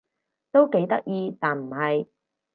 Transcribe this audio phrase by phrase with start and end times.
[0.51, 2.07] 都幾得意但唔係